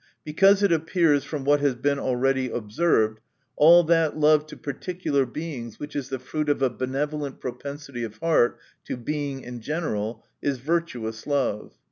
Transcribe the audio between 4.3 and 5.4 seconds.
to particular